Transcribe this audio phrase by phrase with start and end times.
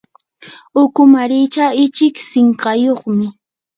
[0.83, 3.27] ukumaricha ichik sinqayuqmi.